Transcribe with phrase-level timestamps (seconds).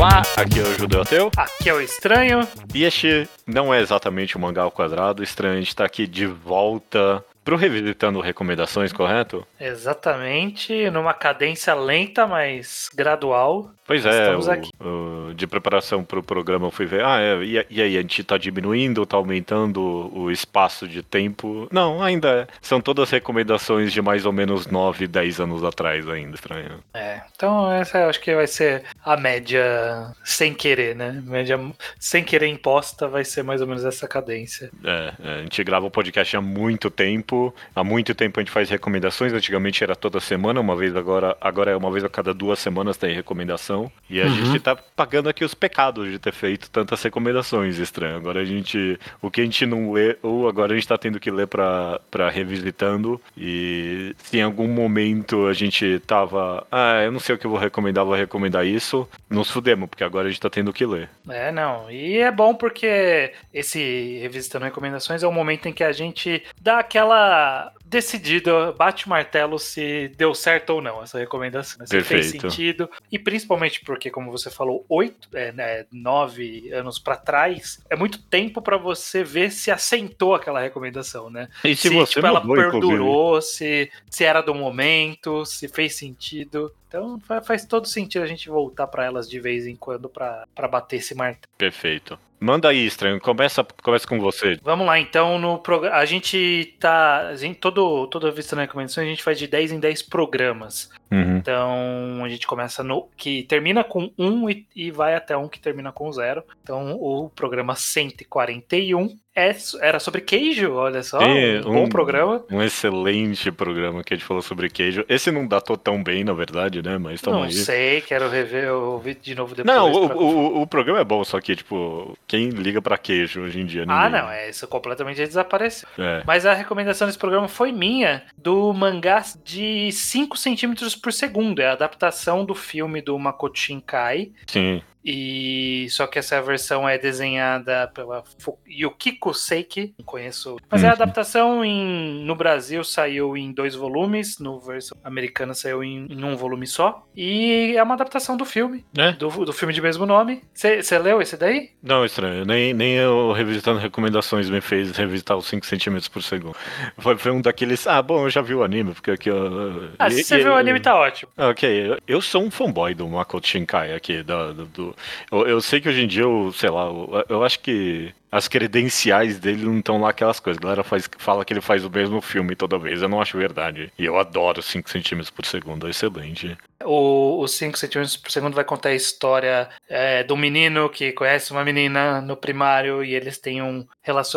[0.00, 1.30] Olá, aqui é o Judeu Ateu.
[1.36, 2.40] Aqui é o Estranho.
[2.74, 5.22] E este não é exatamente o mangá ao quadrado.
[5.22, 9.46] Estranho, a gente tá aqui de volta pro Revisitando Recomendações, correto?
[9.60, 13.72] Exatamente, numa cadência lenta, mas gradual.
[13.90, 17.66] Pois é, o, o, de preparação para o programa eu fui ver, ah, é, e,
[17.68, 19.80] e, aí, a gente está diminuindo, está aumentando
[20.16, 21.66] o espaço de tempo?
[21.72, 22.46] Não, ainda é.
[22.62, 26.78] São todas recomendações de mais ou menos 9, 10 anos atrás ainda, estranho.
[26.94, 31.20] É, então essa eu acho que vai ser a média sem querer, né?
[31.26, 31.58] Média
[31.98, 34.70] sem querer imposta vai ser mais ou menos essa cadência.
[34.84, 38.52] É, é a gente grava o podcast há muito tempo, há muito tempo a gente
[38.52, 42.32] faz recomendações, antigamente era toda semana, uma vez agora, agora é uma vez a cada
[42.32, 43.79] duas semanas tem recomendação
[44.10, 44.34] e a uhum.
[44.34, 48.16] gente tá pagando aqui os pecados de ter feito tantas recomendações estranhas.
[48.16, 48.98] Agora a gente.
[49.22, 52.00] O que a gente não lê, ou agora a gente tá tendo que ler pra,
[52.10, 53.20] pra revisitando.
[53.36, 56.66] E se em algum momento a gente tava.
[56.72, 59.08] Ah, eu não sei o que eu vou recomendar, vou recomendar isso.
[59.28, 61.08] Nos fudemos, porque agora a gente tá tendo que ler.
[61.28, 61.88] É, não.
[61.88, 66.80] E é bom porque esse revisitando recomendações é o momento em que a gente dá
[66.80, 71.84] aquela decidida, bate o martelo se deu certo ou não essa recomendação.
[71.84, 72.30] Se Perfeito.
[72.30, 72.88] fez sentido.
[73.10, 78.22] E principalmente porque, como você falou, oito, é, né, nove anos para trás, é muito
[78.22, 81.48] tempo para você ver se assentou aquela recomendação, né?
[81.64, 86.72] E se, se você tipo, ela perdurou, se, se era do momento, se fez sentido.
[86.90, 90.96] Então faz todo sentido a gente voltar para elas de vez em quando para bater
[90.96, 91.52] esse martelo.
[91.56, 92.18] Perfeito.
[92.40, 93.20] Manda aí, estranho.
[93.20, 94.58] Começa, começa com você.
[94.62, 95.38] Vamos lá, então.
[95.38, 95.86] No prog...
[95.86, 97.28] A gente tá.
[97.28, 100.90] A gente, todo, toda vista na recomendação, a gente faz de 10 em 10 programas.
[101.12, 101.36] Uhum.
[101.36, 103.08] Então, a gente começa no.
[103.14, 106.42] que termina com 1 e, e vai até um que termina com 0.
[106.62, 111.20] Então, o programa 141 é, era sobre queijo, olha só.
[111.20, 112.44] É, um, um, bom programa.
[112.50, 115.04] Um excelente programa que a gente falou sobre queijo.
[115.08, 116.98] Esse não datou tão bem, na verdade, né?
[116.98, 117.52] Mas não aí.
[117.52, 119.76] sei, quero rever o vídeo de novo depois.
[119.76, 123.60] Não, o, o, o, programa é bom, só que, tipo, quem liga pra queijo hoje
[123.60, 123.82] em dia?
[123.82, 124.20] Ah, ninguém.
[124.20, 125.88] Ah, não, é isso completamente desapareceu.
[125.96, 126.22] É.
[126.26, 131.60] Mas a recomendação desse programa foi minha, do mangá de 5 centímetros por segundo.
[131.60, 134.32] É a adaptação do filme do Makoto Shinkai.
[134.46, 134.82] Sim.
[135.04, 138.22] E só que essa versão é desenhada pela
[138.68, 140.56] Yukiko Seiki, não conheço.
[140.70, 140.90] Mas é uhum.
[140.90, 146.24] a adaptação em, no Brasil saiu em dois volumes, no versão americana saiu em, em
[146.24, 147.06] um volume só.
[147.16, 149.12] E é uma adaptação do filme, é?
[149.12, 150.42] do, do filme de mesmo nome.
[150.52, 151.70] Você leu esse daí?
[151.82, 152.44] Não, estranho.
[152.44, 156.56] Nem, nem eu revisitando recomendações me fez revisitar os 5 centímetros por segundo.
[156.98, 157.86] Foi, foi, um daqueles.
[157.86, 159.28] Ah, bom, eu já vi o anime, porque aqui.
[159.28, 161.30] Eu, ah, se você viu o anime, tá ótimo.
[161.36, 164.89] Ok, eu sou um fanboy do Makoto Shinkai aqui, do, do
[165.30, 168.48] eu, eu, sei que hoje em dia, eu, sei lá, eu, eu acho que as
[168.48, 170.58] credenciais dele não estão lá aquelas coisas.
[170.58, 173.02] A galera faz, fala que ele faz o mesmo filme toda vez.
[173.02, 173.92] Eu não acho verdade.
[173.98, 176.56] E eu adoro 5 centímetros por segundo, é excelente.
[176.82, 181.64] O, 5 centímetros por segundo vai contar a história é, do menino que conhece uma
[181.64, 183.86] menina no primário e eles têm um,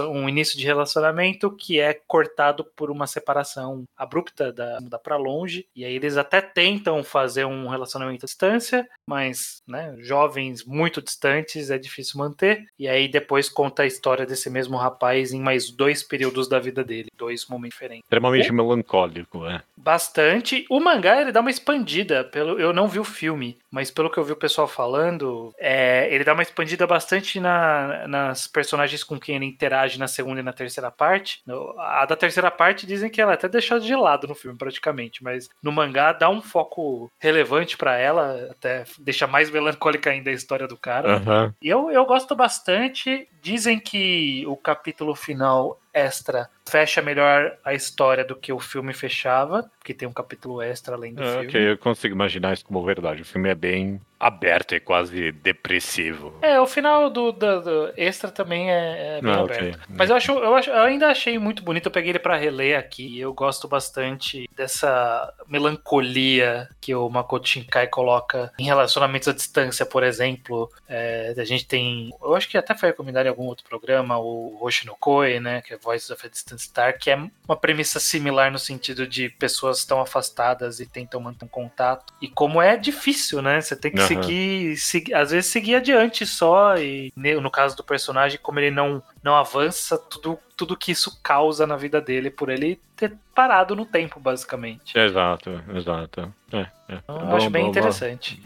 [0.09, 5.65] um início de relacionamento que é cortado por uma separação abrupta da mudar para longe.
[5.75, 11.69] E aí eles até tentam fazer um relacionamento à distância, mas né, jovens muito distantes
[11.69, 12.65] é difícil manter.
[12.77, 16.83] E aí depois conta a história desse mesmo rapaz em mais dois períodos da vida
[16.83, 18.03] dele, dois momentos diferentes.
[18.03, 18.53] Extremamente o...
[18.53, 19.61] melancólico, é.
[19.75, 20.65] Bastante.
[20.69, 22.23] O mangá ele dá uma expandida.
[22.23, 26.07] Pelo, eu não vi o filme, mas pelo que eu vi o pessoal falando, é,
[26.13, 30.43] ele dá uma expandida bastante na, nas personagens com quem ele interage na segunda e
[30.43, 31.41] na terceira parte.
[31.79, 35.23] A da terceira parte dizem que ela é até deixou de lado no filme, praticamente,
[35.23, 40.33] mas no mangá dá um foco relevante para ela, até deixa mais melancólica ainda a
[40.33, 41.17] história do cara.
[41.17, 41.53] Uhum.
[41.59, 43.27] E eu, eu gosto bastante.
[43.41, 49.69] Dizem que o capítulo final extra fecha melhor a história do que o filme fechava,
[49.77, 51.47] porque tem um capítulo extra além do é, filme.
[51.47, 53.21] Ok, eu consigo imaginar isso como verdade.
[53.21, 56.33] O filme é bem aberto e quase depressivo.
[56.41, 59.75] É, o final do, do, do extra também é, é bem ah, aberto.
[59.75, 59.95] Okay.
[59.97, 61.87] Mas eu, acho, eu, acho, eu ainda achei muito bonito.
[61.87, 63.19] Eu peguei ele para reler aqui.
[63.19, 70.03] Eu gosto bastante dessa melancolia que o Makoto Shinkai coloca em relacionamentos à distância, por
[70.03, 70.71] exemplo.
[70.87, 72.09] É, a gente tem.
[72.21, 75.61] Eu acho que até foi recomendado em algum outro programa, o Hoshinokoi, né?
[75.61, 79.27] Que é Voices of a Distant Star, que é uma premissa similar no sentido de
[79.27, 82.13] pessoas estão afastadas e tentam manter um contato.
[82.21, 83.59] E como é difícil, né?
[83.59, 84.07] Você tem que uhum.
[84.15, 86.75] Seguir, seguir, às vezes seguir adiante só.
[86.77, 91.65] E no caso do personagem, como ele não não avança tudo, tudo que isso causa
[91.65, 94.97] na vida dele por ele ter parado no tempo, basicamente.
[94.97, 96.31] Exato, exato.
[96.51, 96.67] É, é.
[97.03, 98.39] Então, eu acho bem interessante.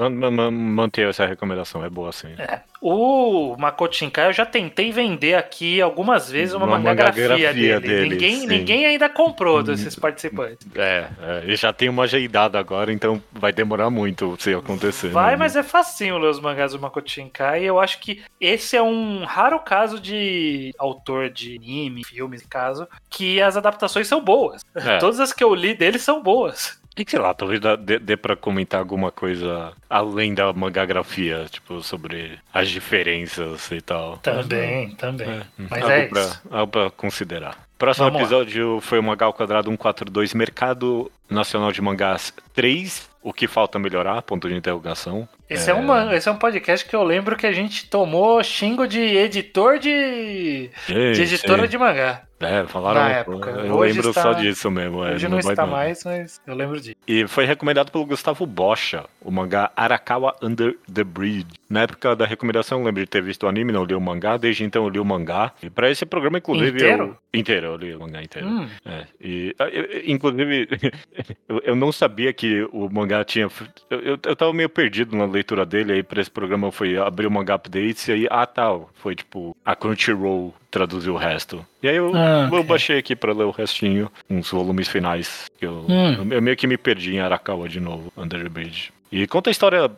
[0.52, 2.34] Manter essa recomendação, é boa sim.
[2.38, 2.62] É.
[2.80, 7.80] O Makoto Shinkai eu já tentei vender aqui algumas vezes uma, uma mangagrafia, dele.
[7.80, 8.10] dele.
[8.10, 10.66] ninguém, ninguém ainda comprou desses participantes.
[10.76, 15.10] É, é, ele já tem uma ajeidada agora, então vai demorar muito se acontecer.
[15.10, 15.38] Vai, né?
[15.38, 17.64] mas é facinho ler os mangás do Makoto Shinkai.
[17.64, 23.42] Eu acho que esse é um raro caso de autor de anime, filmes, caso, que
[23.42, 24.64] as adaptações são boas.
[24.76, 24.98] É.
[25.00, 26.80] Todas as que eu li dele são boas.
[26.98, 32.40] E sei lá, talvez dê, dê pra comentar alguma coisa além da mangagrafia, tipo, sobre
[32.52, 34.18] as diferenças e tal.
[34.18, 35.30] Também, também.
[35.30, 36.42] É, Mas algo é pra, isso.
[36.50, 37.67] Algo pra considerar.
[37.78, 38.82] Próximo Vamos episódio lá.
[38.82, 44.50] foi o Mangal Quadrado 142, Mercado Nacional de Mangás 3, o que falta melhorar, ponto
[44.50, 45.28] de interrogação.
[45.50, 45.74] Esse é...
[45.74, 49.00] é, uma, esse é um podcast que eu lembro que a gente tomou xingo de
[49.00, 52.27] editor de, de editora de mangá.
[52.40, 53.02] É, falaram.
[53.02, 53.50] Na época.
[53.50, 54.22] Eu hoje lembro está...
[54.22, 55.04] só disso mesmo.
[55.04, 55.72] É, hoje não, não está não.
[55.72, 56.96] mais, mas eu lembro disso.
[57.08, 61.48] E foi recomendado pelo Gustavo Bocha, o mangá Arakawa Under the Bridge.
[61.70, 64.38] Na época da recomendação, eu lembro de ter visto o anime, não li o mangá.
[64.38, 65.52] Desde então eu li o mangá.
[65.64, 66.78] E pra esse programa, inclusive.
[66.78, 67.04] Inteiro?
[67.34, 67.40] Eu...
[67.40, 68.48] Inteiro, eu li o mangá inteiro.
[68.48, 68.68] Hum.
[68.86, 70.68] É, e, eu, inclusive,
[71.64, 73.50] eu, não sabia que o mangá tinha.
[73.90, 76.98] Eu, eu, eu tava meio perdido na leitura dele, aí pra esse programa eu fui
[76.98, 78.90] abrir o mangá updates e aí, ah, tal.
[78.96, 81.66] Foi tipo a Crunchyroll traduzir o resto.
[81.82, 82.60] E aí eu, ah, okay.
[82.60, 85.46] eu baixei aqui pra ler o restinho, uns volumes finais.
[85.60, 86.28] Que eu, hum.
[86.32, 88.92] eu, meio que me perdi em Arakawa de novo, Under the Bridge.
[89.12, 89.90] E conta a história.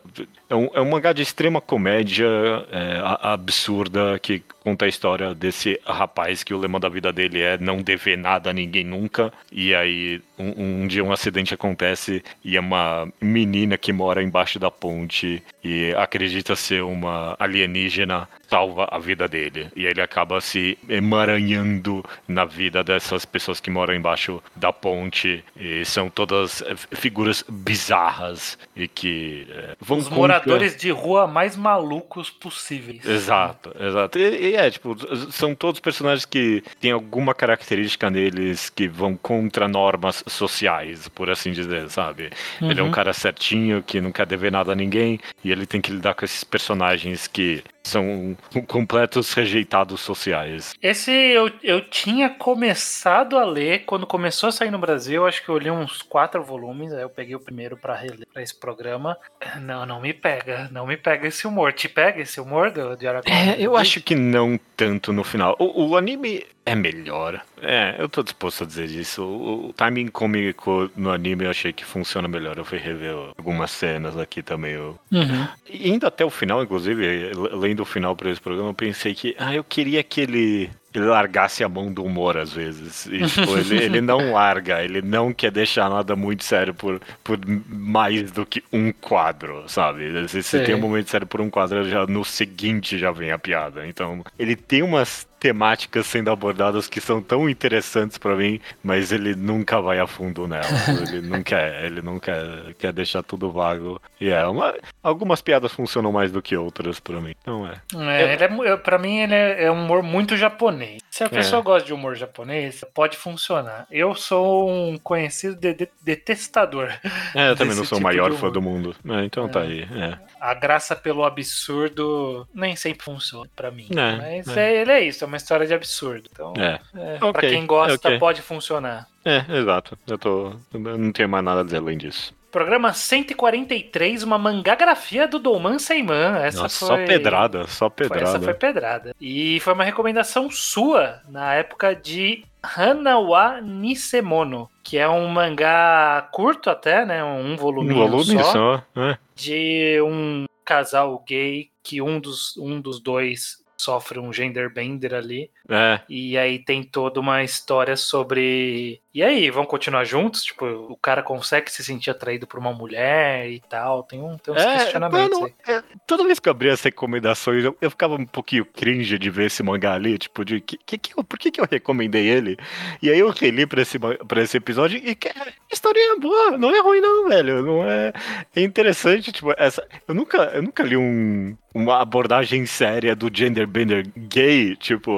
[0.48, 2.28] É um, é um mangá de extrema comédia
[2.70, 7.58] é, absurda que conta a história desse rapaz que o lema da vida dele é
[7.58, 9.32] não dever nada a ninguém nunca.
[9.50, 14.58] E aí um, um, dia um acidente acontece e é uma menina que mora embaixo
[14.58, 19.68] da ponte e acredita ser uma alienígena salva a vida dele.
[19.76, 25.44] E ele acaba se emaranhando na vida dessas pessoas que moram embaixo da ponte.
[25.56, 31.56] E são todas eh, figuras bizarras e que é, vão Os moradores de rua mais
[31.56, 33.04] malucos possíveis.
[33.04, 34.18] Exato, exato.
[34.18, 34.96] E, e, é, tipo,
[35.30, 41.52] são todos personagens que têm alguma característica neles que vão contra normas sociais, por assim
[41.52, 42.30] dizer, sabe?
[42.60, 42.70] Uhum.
[42.70, 42.92] Ele é um uhum.
[42.92, 46.24] cara certinho que não quer dever nada a ninguém e ele tem que lidar com
[46.24, 48.36] esses personagens que são
[48.66, 50.74] completos rejeitados sociais.
[50.82, 55.26] Esse eu, eu tinha começado a ler quando começou a sair no Brasil.
[55.26, 56.92] Acho que eu li uns quatro volumes.
[56.92, 59.16] Aí eu peguei o primeiro para reler pra esse programa.
[59.60, 60.68] Não, não me pega.
[60.70, 61.72] Não me pega esse humor.
[61.72, 63.30] Te pega esse humor do, de Aragorn?
[63.30, 65.56] É, eu acho que não tanto no final.
[65.58, 67.42] O, o anime é melhor.
[67.60, 69.22] É, eu tô disposto a dizer isso.
[69.22, 72.58] O, o timing cômico no anime eu achei que funciona melhor.
[72.58, 74.72] Eu fui rever algumas cenas aqui também.
[74.72, 74.98] Eu...
[75.10, 75.48] Uhum.
[75.68, 79.54] Indo até o final, inclusive, lendo o final para esse programa, eu pensei que ah,
[79.54, 83.06] eu queria que ele ele largasse a mão do humor às vezes.
[83.06, 87.38] E, tipo, ele, ele não larga, ele não quer deixar nada muito sério por, por
[87.68, 90.28] mais do que um quadro, sabe?
[90.28, 93.38] Se, se tem um momento sério por um quadro, já no seguinte já vem a
[93.38, 93.86] piada.
[93.86, 99.34] Então, ele tem umas temáticas sendo abordadas que são tão interessantes para mim, mas ele
[99.34, 100.66] nunca vai a fundo nela.
[101.08, 104.00] ele não quer, ele não quer, quer deixar tudo vago.
[104.20, 107.34] E é uma, algumas piadas funcionam mais do que outras para mim.
[107.40, 107.80] Então é.
[107.96, 111.00] É, ele é para mim ele é, é, um humor muito japonês.
[111.10, 111.30] Se a é.
[111.30, 113.86] pessoa gosta de humor japonês, pode funcionar.
[113.90, 116.92] Eu sou um conhecido de, de, detestador.
[117.34, 118.94] É, eu também não sou o tipo maior fã do mundo.
[119.08, 119.62] É, então tá é.
[119.62, 119.82] aí.
[119.82, 120.18] É.
[120.38, 123.88] A graça pelo absurdo nem sempre funciona para mim.
[123.90, 126.28] mas ele é isso, é uma história de absurdo.
[126.30, 126.80] Então, é.
[126.94, 128.18] É, okay, pra quem gosta, okay.
[128.18, 129.06] pode funcionar.
[129.24, 129.96] É, exato.
[130.06, 130.52] Eu tô.
[130.72, 132.34] Eu não tenho mais nada a dizer além disso.
[132.50, 136.36] Programa 143, uma mangagrafia do Dolman Seiman.
[136.42, 136.88] Essa Nossa, foi...
[136.88, 138.26] Só pedrada, só pedrada.
[138.26, 139.14] Foi, essa foi pedrada.
[139.20, 146.68] E foi uma recomendação sua na época de Hanawa Nisemono, que é um mangá curto
[146.68, 147.22] até, né?
[147.22, 148.52] Um volume, um volume só.
[148.52, 149.16] só é.
[149.36, 155.50] De um casal gay que um dos, um dos dois sofre um gender bender ali.
[155.68, 156.00] É.
[156.08, 159.00] E aí tem toda uma história sobre.
[159.12, 160.44] E aí, vão continuar juntos?
[160.44, 164.04] Tipo, o cara consegue se sentir atraído por uma mulher e tal.
[164.04, 165.74] Tem, um, tem uns é, questionamentos mano, aí.
[165.74, 169.28] É, toda vez que eu abria as recomendações, eu, eu, ficava um pouquinho cringe de
[169.28, 170.16] ver esse mangá ali.
[170.16, 172.56] Tipo, de que, que, que, por que, que eu recomendei ele?
[173.02, 176.56] E aí eu reli pra esse, pra esse episódio e que a história é boa.
[176.56, 177.62] Não é ruim, não, velho.
[177.62, 178.12] Não é.
[178.54, 179.84] É interessante, tipo, essa.
[180.06, 185.10] Eu nunca, eu nunca li um, uma abordagem séria do gender bender gay, tipo,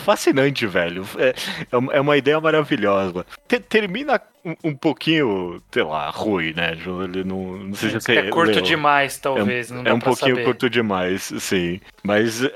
[0.00, 1.06] fascinante, velho.
[1.18, 3.26] É, é, é uma ideia maravilhosa.
[3.48, 6.72] Termina um, um, pouquinho, sei lá, ruim, né?
[6.72, 8.16] Ele não, não sei se você.
[8.16, 8.62] É curto leu.
[8.62, 9.72] demais, talvez.
[9.72, 10.44] É, é um pouquinho saber.
[10.44, 11.80] curto demais, sim.
[12.02, 12.50] Mas é,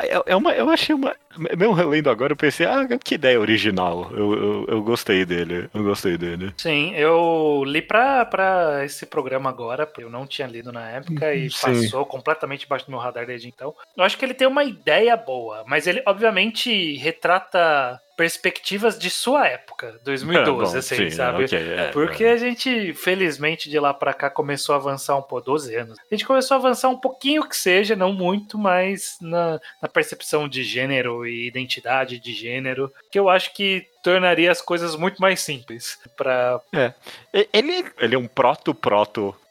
[0.00, 4.10] é, é, uma, eu achei uma, mesmo relendo agora, eu pensei, ah, que ideia original.
[4.12, 5.68] Eu, eu, eu gostei dele.
[5.74, 6.52] Eu gostei dele.
[6.56, 11.50] Sim, eu li pra, pra esse programa agora, eu não tinha lido na época e
[11.50, 11.60] Sim.
[11.60, 13.74] passou completamente embaixo do meu radar desde então.
[13.96, 19.48] Eu acho que ele tem uma ideia boa, mas ele obviamente retrata perspectivas de sua
[19.48, 21.33] época, 2012, é, bom, assim, sim, sabe?
[21.42, 22.32] Okay, é, Porque é.
[22.32, 25.98] a gente, felizmente, de lá para cá começou a avançar um pouco, 12 anos.
[25.98, 30.48] A gente começou a avançar um pouquinho que seja, não muito, mas na, na percepção
[30.48, 35.40] de gênero e identidade de gênero, que eu acho que tornaria as coisas muito mais
[35.40, 36.92] simples para é.
[37.52, 39.43] Ele, ele é um proto-proto proto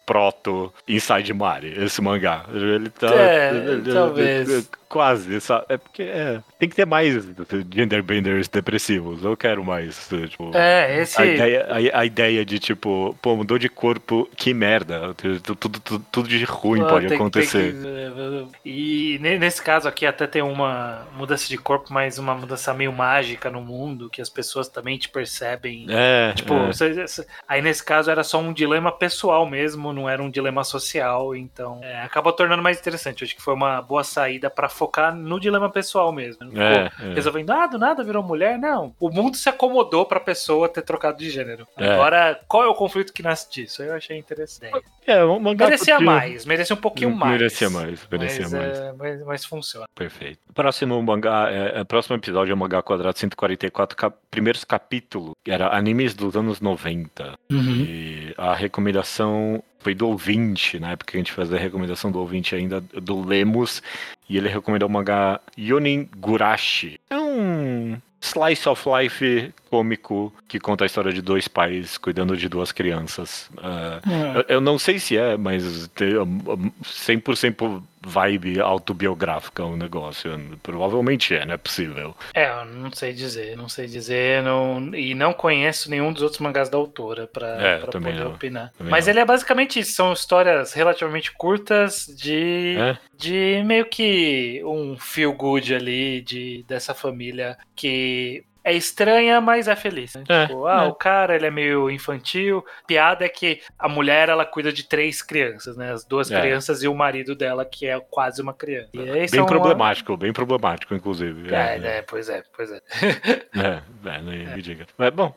[0.87, 2.45] Inside Mari, esse mangá.
[2.53, 3.07] Ele tá.
[3.13, 4.49] É, ele, talvez.
[4.49, 5.65] Ele, quase, sabe?
[5.69, 7.27] É porque é, tem que ter mais
[7.73, 9.23] genderbenders depressivos.
[9.23, 10.07] Eu quero mais.
[10.29, 11.19] Tipo, é, esse.
[11.19, 15.15] A ideia, a, a, ideia de tipo, pô, mudou de corpo, que merda.
[15.15, 17.73] Tudo, tudo, tudo de ruim pode tem, acontecer.
[17.73, 18.69] Tem que...
[18.69, 23.49] E nesse caso aqui até tem uma mudança de corpo, mas uma mudança meio mágica
[23.49, 25.87] no mundo, que as pessoas também te percebem.
[25.89, 26.33] É.
[26.35, 27.25] Tipo, é.
[27.47, 31.79] aí nesse caso era só um dilema pessoal mesmo, não era um dilema social, então
[31.83, 33.23] é, acaba tornando mais interessante.
[33.23, 36.45] Acho que foi uma boa saída para focar no dilema pessoal mesmo.
[36.45, 37.13] Não é, é.
[37.13, 38.57] resolvendo, ah, do nada virou mulher.
[38.57, 38.93] Não.
[38.99, 41.67] O mundo se acomodou pra pessoa ter trocado de gênero.
[41.77, 41.93] É.
[41.93, 43.83] Agora, qual é o conflito que nasce disso?
[43.83, 44.83] Eu achei interessante.
[45.05, 47.33] É, um mangá merecia mais, merecia um pouquinho mais.
[47.33, 48.77] Merecia mais, merecia mas, mais.
[48.77, 49.87] É, mas, mas, funciona.
[49.93, 50.39] Perfeito.
[50.53, 55.75] Próximo mangá, é, é próximo episódio é o mangá quadrado 144, cap, primeiros capítulos, era
[55.75, 57.37] animes dos anos 90.
[57.51, 57.85] Uhum.
[57.87, 62.19] E a recomendação foi do ouvinte, na época que a gente fazia a recomendação do
[62.19, 63.83] ouvinte ainda, do Lemos,
[64.29, 66.99] e ele recomendou o mangá Yonin Gurashi.
[67.09, 72.47] É um slice of life cômico que conta a história de dois pais cuidando de
[72.47, 73.49] duas crianças.
[73.57, 74.37] Uh, é.
[74.37, 80.31] eu, eu, não sei se é, mas 100% vibe autobiográfica o negócio.
[80.61, 82.15] Provavelmente é, não é possível.
[82.33, 86.41] É, eu não sei dizer, não sei dizer, não, e não conheço nenhum dos outros
[86.41, 88.31] mangás da autora para é, poder não.
[88.31, 88.71] opinar.
[88.77, 89.13] Também Mas não.
[89.13, 92.97] ele é basicamente isso, são histórias relativamente curtas de, é?
[93.17, 99.75] de meio que um feel good ali de dessa família que é estranha, mas é
[99.75, 100.15] feliz.
[100.15, 100.23] Né?
[100.27, 100.87] É, tipo, ah, é.
[100.87, 102.65] o cara ele é meio infantil.
[102.87, 105.91] Piada é que a mulher ela cuida de três crianças, né?
[105.91, 106.39] As duas é.
[106.39, 108.89] crianças e o marido dela, que é quase uma criança.
[108.93, 110.17] bem problemático, uma...
[110.17, 111.53] bem problemático, inclusive.
[111.53, 112.81] É, é, pois é, pois é.
[113.57, 114.87] é, é, me diga.
[114.97, 115.35] Mas, bom,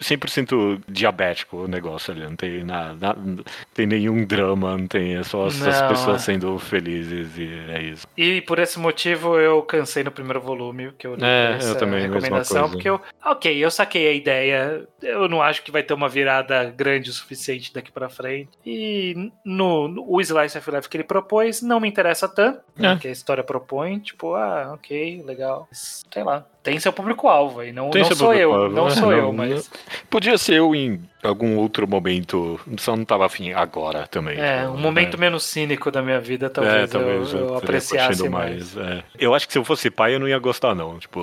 [0.00, 3.42] 100% diabético o negócio ali, não tem nada, não
[3.72, 8.06] tem nenhum drama, não tem, é só as, as pessoas sendo felizes e é isso.
[8.16, 12.65] E por esse motivo eu cansei no primeiro volume, que eu é, eu também, recomendação
[12.66, 13.00] não, porque eu.
[13.24, 14.88] Ok, eu saquei a ideia.
[15.02, 18.50] Eu não acho que vai ter uma virada grande o suficiente daqui para frente.
[18.64, 22.60] E no, no, o Slice of Life que ele propôs não me interessa tanto.
[22.78, 22.96] É.
[22.96, 23.98] Que a história propõe.
[23.98, 25.68] Tipo, ah, ok, legal.
[25.72, 27.70] Sei lá tem seu público-alvo aí.
[27.70, 29.70] Não, não sou eu, não sou não, eu, mas.
[30.10, 32.58] Podia ser eu em algum outro momento.
[32.76, 34.36] Só não tava afim agora também.
[34.36, 35.20] É, um momento é.
[35.20, 38.74] menos cínico da minha vida, talvez, é, talvez eu, eu, eu apreciasse mais.
[38.74, 38.76] mais.
[38.76, 39.04] É.
[39.16, 40.98] Eu acho que se eu fosse pai, eu não ia gostar, não.
[40.98, 41.20] Tipo,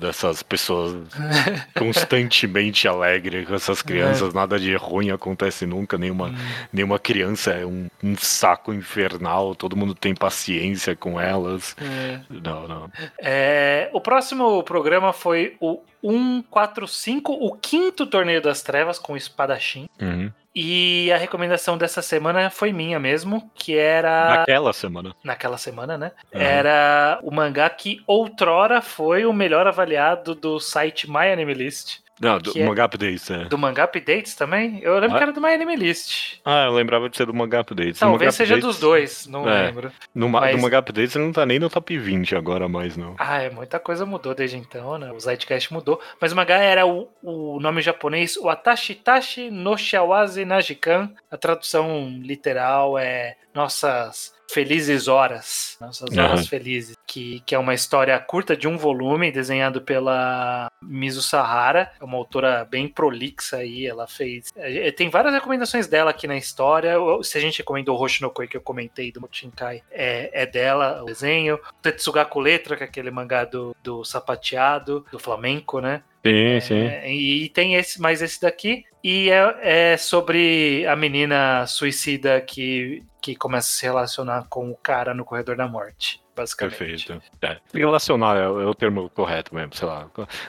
[0.00, 0.96] dessas pessoas
[1.76, 4.30] constantemente alegres com essas crianças.
[4.30, 4.34] É.
[4.34, 5.98] Nada de ruim acontece nunca.
[5.98, 6.34] Nenhuma, hum.
[6.72, 9.54] nenhuma criança é um, um, saco infernal.
[9.54, 11.76] Todo mundo tem paciência com elas.
[11.82, 12.18] É.
[12.30, 12.90] Não, não.
[13.20, 19.16] É, o próximo programa programa foi o 145, o quinto torneio das trevas com o
[19.16, 19.88] espadachim.
[20.00, 20.30] Uhum.
[20.54, 24.36] E a recomendação dessa semana foi minha mesmo, que era.
[24.36, 25.16] Naquela semana.
[25.24, 26.12] Naquela semana, né?
[26.32, 26.40] Uhum.
[26.40, 31.98] Era o mangá que outrora foi o melhor avaliado do site My Anime List.
[32.20, 32.84] Não, do Manga é...
[32.84, 33.44] Updates, é.
[33.44, 34.80] Do Manga Updates também?
[34.82, 35.18] Eu lembro ah.
[35.18, 36.38] que era do My Anime List.
[36.44, 37.98] Ah, eu lembrava de ser do Manga Updates.
[37.98, 38.76] Talvez seja Updates...
[38.76, 39.66] dos dois, não é.
[39.66, 39.92] lembro.
[40.14, 40.56] No, Mas...
[40.56, 43.14] do Manga Updates ele não tá nem no top 20 agora mais, não.
[43.18, 45.12] Ah, é, muita coisa mudou desde então, né?
[45.12, 46.00] O Zitecast mudou.
[46.20, 51.10] Mas o mangá era o, o nome japonês, o Atashitashi no Shawase Najikan.
[51.30, 56.24] A tradução literal é Nossas Felizes Horas, Nossas uhum.
[56.24, 61.90] Horas Felizes, que, que é uma história curta de um volume, desenhado pela Mizu Sahara,
[61.98, 64.52] é uma autora bem prolixa aí, ela fez...
[64.54, 68.58] É, tem várias recomendações dela aqui na história, se a gente recomendou o Hoshinokoi que
[68.58, 73.46] eu comentei do Motinkai, é, é dela o desenho, Tetsugaku Letra, que é aquele mangá
[73.46, 76.02] do, do sapateado, do flamenco, né?
[76.22, 77.08] Sim, é, sim.
[77.08, 78.84] E tem esse, mais esse daqui.
[79.02, 84.76] E é, é, sobre a menina suicida que, que começa a se relacionar com o
[84.76, 86.25] cara no corredor da morte.
[86.36, 86.76] Basicamente.
[86.76, 87.22] Perfeito.
[87.42, 87.56] É.
[87.72, 90.06] Relacionar é, o termo correto mesmo, sei lá.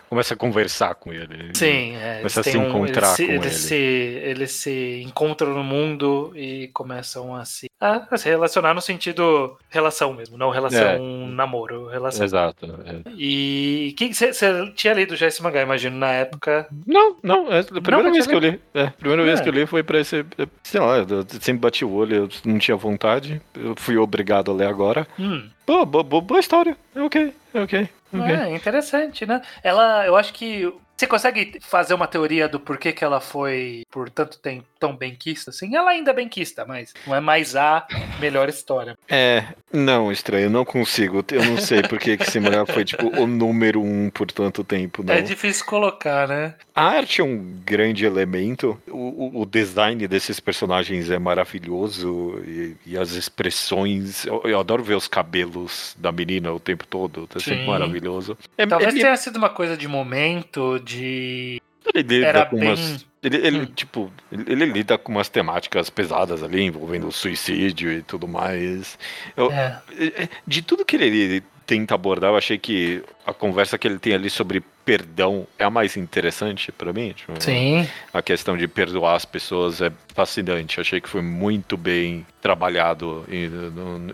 [0.10, 1.52] Começa a conversar com ele.
[1.54, 3.52] Sim, é, começa a se encontrar um, eles com eles ele.
[3.52, 8.82] Se, eles se encontram no mundo e começam a se, a, a se relacionar no
[8.82, 11.28] sentido relação mesmo, não relação é.
[11.28, 12.26] namoro, relação.
[12.26, 12.66] Exato.
[12.86, 13.12] É.
[13.18, 14.32] E você
[14.76, 16.68] tinha lido já esse mangá, imagino, na época?
[16.86, 17.52] Não, não.
[17.52, 18.60] É a primeira não, vez que eu li.
[18.74, 19.44] É, primeira vez é.
[19.44, 20.26] que eu li foi pra esse.
[20.64, 23.42] Sei lá, eu sempre bati o olho, eu não tinha vontade.
[23.56, 25.08] Eu fui obrigado a ler agora.
[25.20, 25.50] Hum.
[25.68, 26.78] Boa, boa, boa história.
[26.96, 27.90] É ok, é ok.
[28.14, 28.36] Okay.
[28.36, 29.42] É, interessante, né?
[29.62, 34.10] Ela, eu acho que você consegue fazer uma teoria do porquê que ela foi por
[34.10, 35.76] tanto tempo tão benquista assim?
[35.76, 37.86] Ela ainda é benquista, mas não é mais a
[38.20, 38.98] melhor história.
[39.10, 41.24] É, não, estranho, eu não consigo.
[41.32, 45.04] Eu não sei por que esse mangá foi tipo o número um por tanto tempo.
[45.04, 45.14] Não.
[45.14, 46.56] É difícil colocar, né?
[46.74, 48.80] A arte é um grande elemento.
[48.88, 54.26] O, o design desses personagens é maravilhoso e, e as expressões.
[54.26, 57.28] Eu, eu, adoro ver os cabelos da menina o tempo todo.
[57.28, 58.38] Tá sempre maravilhoso.
[58.58, 61.62] É, Talvez é, tenha sido uma coisa de momento, de.
[61.94, 62.70] Ele lida Era com bem...
[62.70, 63.06] umas.
[63.24, 63.66] Ele, ele hum.
[63.66, 68.98] tipo, ele, ele, lida com umas temáticas pesadas ali, envolvendo suicídio e tudo mais.
[69.36, 69.82] Eu, é.
[70.00, 74.14] é de tudo que ele tenta abordar, eu achei que a conversa que ele tem
[74.14, 77.12] ali sobre perdão é a mais interessante para mim.
[77.12, 77.86] Tipo, Sim.
[78.14, 80.80] A questão de perdoar as pessoas é fascinante.
[80.80, 83.52] Achei que foi muito bem trabalhado em,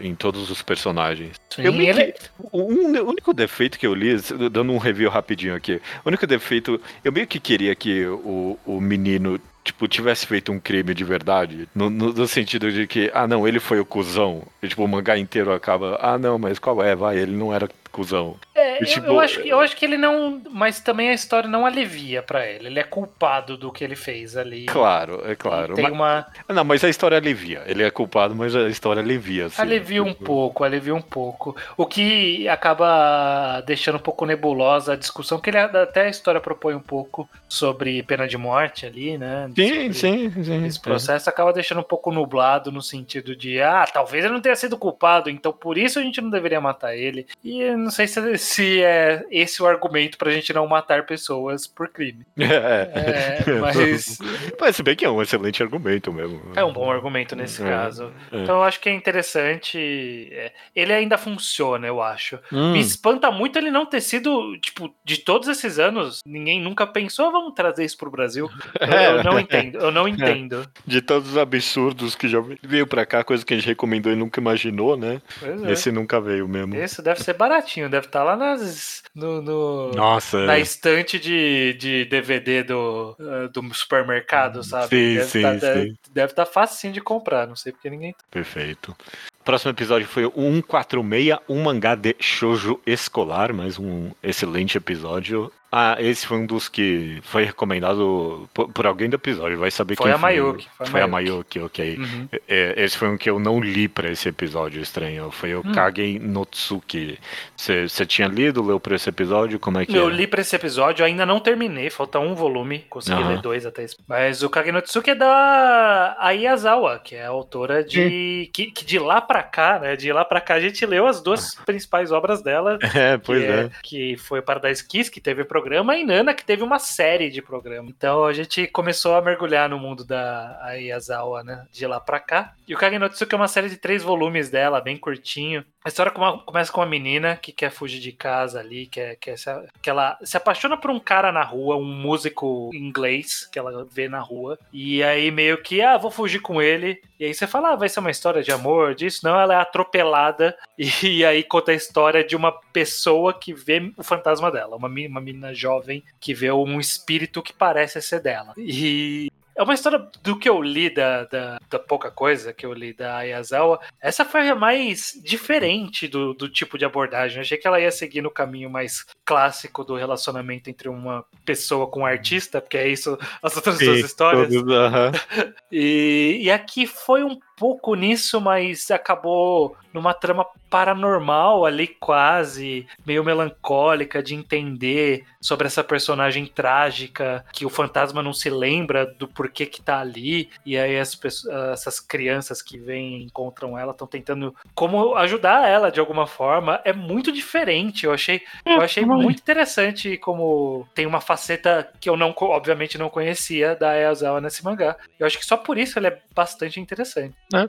[0.01, 1.39] em todos os personagens.
[1.51, 2.13] Sim, eu ele...
[2.13, 4.15] que, o, o único defeito que eu li,
[4.51, 8.81] dando um review rapidinho aqui, o único defeito, eu meio que queria que o, o
[8.81, 13.25] menino tipo, tivesse feito um crime de verdade, no, no, no, sentido de que, ah,
[13.25, 16.83] não, ele foi o cuzão, e, tipo, o mangá inteiro acaba, ah, não, mas qual
[16.83, 18.35] é, vai, ele não era cuzão.
[18.63, 20.41] É, tipo, eu, eu, acho que, eu acho que ele não.
[20.49, 22.67] Mas também a história não alivia para ele.
[22.67, 24.65] Ele é culpado do que ele fez ali.
[24.65, 25.73] Claro, é claro.
[25.75, 26.25] Tem mas, uma.
[26.47, 27.63] Não, mas a história alivia.
[27.65, 29.47] Ele é culpado, mas a história alivia.
[29.47, 31.55] Assim, alivia um pouco, alivia um pouco.
[31.75, 36.75] O que acaba deixando um pouco nebulosa a discussão, que ele até a história propõe
[36.75, 39.49] um pouco sobre pena de morte ali, né?
[39.55, 40.65] Sim, sim, sim.
[40.65, 41.31] Esse processo é.
[41.31, 45.29] acaba deixando um pouco nublado no sentido de, ah, talvez ele não tenha sido culpado,
[45.29, 47.27] então por isso a gente não deveria matar ele.
[47.43, 51.89] E não sei se, se é esse o argumento pra gente não matar pessoas por
[51.89, 52.25] crime.
[52.53, 53.43] É.
[53.47, 54.17] é mas.
[54.59, 56.41] Mas se bem que é um excelente argumento mesmo.
[56.55, 57.65] É um bom argumento nesse é.
[57.65, 58.11] caso.
[58.31, 58.37] É.
[58.37, 60.29] Então eu acho que é interessante.
[60.31, 62.37] É, ele ainda funciona, eu acho.
[62.51, 62.73] Hum.
[62.73, 67.31] Me espanta muito ele não ter sido, tipo, de todos esses anos, ninguém nunca pensou,
[67.31, 68.49] vamos trazer isso pro Brasil.
[68.83, 70.67] Eu, eu não entendo, eu não entendo.
[70.85, 74.15] De todos os absurdos que já veio pra cá, coisa que a gente recomendou e
[74.15, 75.21] nunca imaginou, né?
[75.67, 76.75] Esse nunca veio mesmo.
[76.75, 80.59] Esse deve ser baratinho deve estar tá lá nas, no, no Nossa, na é.
[80.59, 84.89] estante de, de DVD do, uh, do supermercado, sabe?
[84.89, 85.59] Sim, deve sim, tá, sim.
[85.59, 88.15] Deve, deve estar tá facinho de comprar, não sei porque ninguém.
[88.29, 88.95] Perfeito.
[89.43, 95.51] Próximo episódio foi o 146, um mangá de shoujo escolar, mais um excelente episódio.
[95.75, 99.95] Ah, esse foi um dos que foi recomendado por, por alguém do episódio, vai saber
[99.95, 100.85] foi quem a Mayuki, foi.
[100.85, 101.97] Foi a Mayuki, ok.
[101.97, 102.29] Uhum.
[102.47, 105.71] É, esse foi um que eu não li para esse episódio estranho, foi o hum.
[105.71, 107.17] Kage Notsuki.
[107.57, 109.57] Você tinha lido, leu para esse episódio?
[109.57, 110.13] Como é que Eu é?
[110.13, 113.29] li para esse episódio, ainda não terminei, falta um volume, consegui uhum.
[113.29, 113.95] ler dois até esse.
[114.07, 118.47] Mas o Kage Notsuki é da Ayazawa, que é a autora de...
[118.53, 121.19] Que, que, de lá para cá, né, de lá para cá a gente leu as
[121.19, 122.77] duas principais obras dela.
[122.93, 123.61] É, pois é.
[123.61, 123.69] é.
[123.81, 127.41] Que foi Paradise Kiss, que teve programa programa, e Nana, que teve uma série de
[127.41, 127.89] programa.
[127.89, 131.65] Então a gente começou a mergulhar no mundo da Ayazawa, né?
[131.71, 132.53] De lá pra cá.
[132.67, 135.63] E o Kage no Tsuki é uma série de três volumes dela, bem curtinho.
[135.83, 139.49] A história começa com uma menina que quer fugir de casa ali, quer, quer se,
[139.81, 144.07] que ela se apaixona por um cara na rua, um músico inglês que ela vê
[144.07, 144.57] na rua.
[144.71, 147.01] E aí meio que, ah, vou fugir com ele.
[147.19, 149.21] E aí você fala, ah, vai ser uma história de amor, disso.
[149.23, 150.57] Não, ela é atropelada.
[150.75, 154.75] E, e aí conta a história de uma pessoa que vê o fantasma dela.
[154.75, 158.53] Uma, uma menina jovem que vê um espírito que parece ser dela.
[158.57, 162.73] E é uma história do que eu li da, da, da, pouca coisa que eu
[162.73, 163.79] li da Ayazawa.
[164.01, 167.37] Essa foi a mais diferente do, do tipo de abordagem.
[167.37, 171.87] Eu achei que ela ia seguir no caminho mais clássico do relacionamento entre uma pessoa
[171.87, 174.49] com um artista, porque é isso as outras Sim, duas histórias.
[174.49, 175.53] Todos, uh -huh.
[175.71, 183.23] e, e aqui foi um pouco nisso, mas acabou numa trama paranormal ali, quase, meio
[183.23, 189.49] melancólica, de entender sobre essa personagem trágica, que o fantasma não se lembra do por
[189.49, 194.07] que que tá ali, e aí as pessoas, essas crianças que vêm encontram ela estão
[194.07, 196.79] tentando como ajudar ela de alguma forma.
[196.85, 198.05] É muito diferente.
[198.05, 202.97] Eu achei, eu é, achei muito interessante como tem uma faceta que eu não, obviamente,
[202.97, 204.95] não conhecia da Ayazawa nesse mangá.
[205.19, 207.35] Eu acho que só por isso ele é bastante interessante.
[207.53, 207.67] É,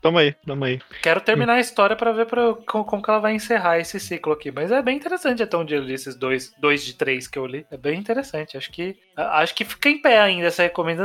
[0.00, 0.80] tamo aí, tamo aí.
[1.02, 4.32] Quero terminar a história para ver pra, como, como que ela vai encerrar esse ciclo
[4.32, 4.50] aqui.
[4.50, 7.66] Mas é bem interessante onde eu li esses dois, dois de três que eu li.
[7.70, 8.56] É bem interessante.
[8.56, 11.01] Acho que acho que fica em pé ainda essa recomendação.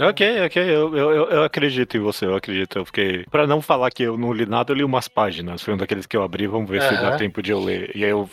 [0.00, 0.62] Ok, ok.
[0.62, 2.78] Eu, eu, eu acredito em você, eu acredito.
[2.78, 3.24] Eu fiquei.
[3.30, 5.62] Pra não falar que eu não li nada, eu li umas páginas.
[5.62, 6.88] Foi um daqueles que eu abri, vamos ver uhum.
[6.88, 7.90] se dá tempo de eu ler.
[7.94, 8.28] E aí eu,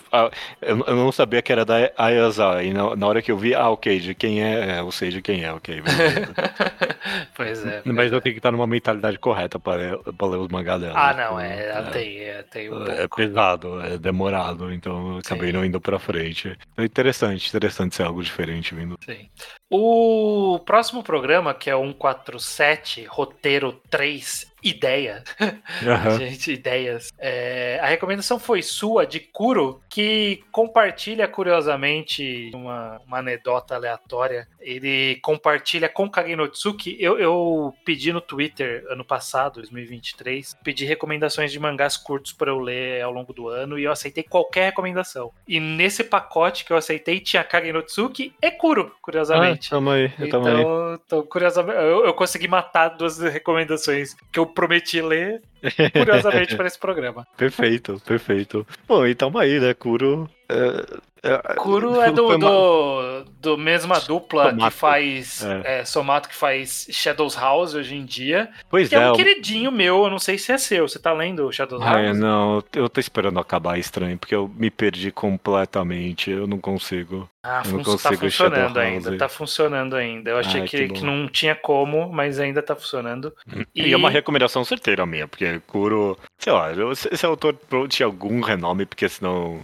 [0.62, 2.64] eu, eu, não sabia que era da Ayasa.
[2.64, 5.22] E na, na, hora que eu vi, ah, ok, de quem é, eu sei de
[5.22, 5.82] quem é, ok.
[7.36, 7.82] pois é.
[7.86, 10.94] Mas eu tenho que estar numa mentalidade correta para ler, pra ler os mangás dela.
[10.96, 15.52] Ah, não, é, é, tem, é, tem um é pesado, é demorado, então eu acabei
[15.52, 15.58] Sim.
[15.58, 16.58] não indo pra frente.
[16.78, 18.98] É interessante, interessante ser algo diferente vindo.
[19.04, 19.30] Sim.
[19.78, 25.24] O próximo programa, que é o 147, roteiro 3, ideia.
[25.40, 26.18] Uhum.
[26.18, 27.14] Gente, ideias.
[27.20, 34.48] É, a recomendação foi sua, de Kuro, que compartilha curiosamente uma, uma anedota aleatória.
[34.60, 36.98] Ele compartilha com Kagenotsuki.
[37.00, 42.60] Eu, eu pedi no Twitter ano passado, 2023, pedi recomendações de mangás curtos para eu
[42.60, 45.32] ler ao longo do ano e eu aceitei qualquer recomendação.
[45.48, 49.68] E nesse pacote que eu aceitei tinha Kagenotsuki e Kuro, curiosamente.
[49.68, 51.00] Ah, tamo aí, então, tamo aí.
[51.06, 55.42] Então, curiosamente, eu, eu consegui matar duas recomendações que eu prometi ler,
[55.94, 57.28] curiosamente, para esse programa.
[57.38, 58.66] Perfeito, perfeito.
[58.88, 59.74] Bom, então aí, né?
[59.74, 60.30] Kuro.
[60.48, 64.72] É, é, Kuro é do, do, do mesma dupla Somato.
[64.72, 65.44] que faz.
[65.44, 65.80] É.
[65.80, 68.48] É, Somato que faz Shadows House hoje em dia.
[68.70, 69.00] Pois que é.
[69.00, 70.88] É um queridinho meu, eu não sei se é seu.
[70.88, 72.18] Você tá lendo Shadows ah, House?
[72.18, 76.30] não, eu tô esperando acabar estranho, porque eu me perdi completamente.
[76.30, 77.28] Eu não consigo.
[77.42, 80.32] Ah, fun tá funcionando ainda, tá funcionando ainda.
[80.32, 83.34] Eu achei Ai, que, que, que, não tinha como, mas ainda tá funcionando.
[83.74, 83.90] E...
[83.90, 86.70] e, é uma recomendação certeira minha, porque Kuro, sei lá,
[87.12, 87.58] esse autor
[87.90, 89.60] tinha algum renome, porque senão.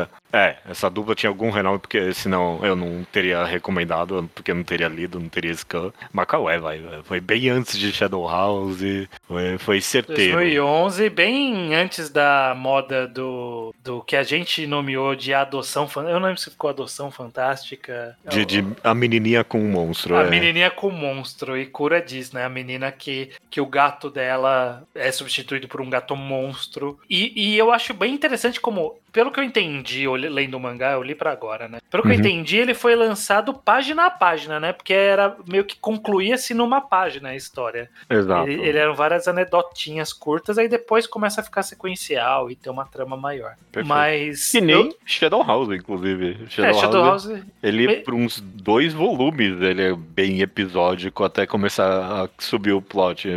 [0.00, 0.10] Dupla.
[0.32, 4.64] É, essa dupla tinha algum renome, porque senão eu não teria recomendado, porque eu não
[4.64, 5.92] teria lido, não teria scan.
[6.12, 8.80] Macaué, vai, foi bem antes de Shadow House,
[9.28, 10.36] foi, foi certeiro.
[10.36, 16.28] 2011, bem antes da moda do, do que a gente nomeou de adoção, eu não
[16.28, 18.16] lembro se ficou adoção fantástica.
[18.28, 20.16] De, de a menininha com o monstro.
[20.16, 20.30] A é.
[20.30, 24.82] menininha com o monstro, e Cura diz, né, a menina que, que o gato dela
[24.94, 26.98] é substituído por um gato monstro.
[27.08, 31.02] E, e eu acho bem interessante como pelo que eu entendi, lendo o mangá, eu
[31.02, 31.78] li para agora, né?
[31.90, 32.14] Pelo que uhum.
[32.14, 34.72] eu entendi, ele foi lançado página a página, né?
[34.72, 37.90] Porque era meio que concluía-se numa página a história.
[38.08, 38.48] Exato.
[38.48, 42.86] Ele, ele eram várias anedotinhas curtas, aí depois começa a ficar sequencial e ter uma
[42.86, 43.54] trama maior.
[43.70, 43.88] Perfeito.
[43.88, 44.50] Mas.
[44.50, 44.96] Que nem eu...
[45.04, 46.46] Shadow House, inclusive.
[46.48, 47.42] Shadow, é, Shadow House, House.
[47.62, 47.96] Ele, Me...
[47.96, 53.28] por uns dois volumes, ele é bem episódico até começar a subir o plot.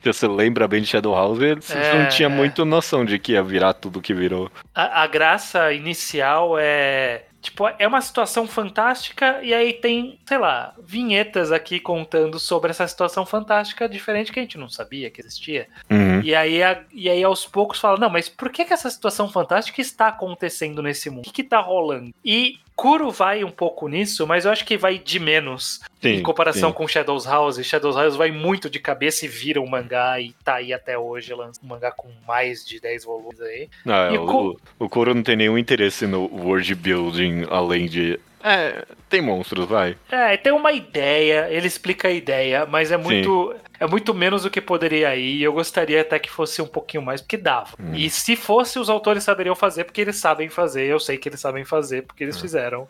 [0.00, 2.02] Se você lembra bem de Shadow House, você é...
[2.02, 4.50] não tinha muito noção de que ia virar tudo que virou.
[4.74, 10.74] A a, graça inicial é Tipo, é uma situação fantástica e aí tem, sei lá,
[10.82, 15.68] vinhetas aqui contando sobre essa situação fantástica diferente que a gente não sabia que existia.
[15.88, 16.20] Uhum.
[16.22, 19.28] E, aí, a, e aí aos poucos fala, não, mas por que, que essa situação
[19.28, 21.20] fantástica está acontecendo nesse mundo?
[21.20, 22.12] O que, que tá rolando?
[22.24, 26.22] E Kuro vai um pouco nisso, mas eu acho que vai de menos sim, em
[26.22, 26.76] comparação sim.
[26.76, 27.64] com Shadows House.
[27.64, 31.32] Shadows House vai muito de cabeça e vira um mangá e tá aí até hoje,
[31.32, 33.70] lança um mangá com mais de 10 volumes aí.
[33.86, 34.60] Ah, o, Kuro...
[34.78, 39.96] o Kuro não tem nenhum interesse no world building além de é, tem monstros, vai.
[40.10, 43.52] É, tem uma ideia, ele explica a ideia, mas é muito.
[43.52, 45.42] Sim é muito menos do que poderia ir.
[45.42, 47.70] Eu gostaria até que fosse um pouquinho mais, porque dava.
[47.78, 47.94] Hum.
[47.94, 50.86] E se fosse, os autores saberiam fazer, porque eles sabem fazer.
[50.86, 52.40] Eu sei que eles sabem fazer, porque eles hum.
[52.40, 52.88] fizeram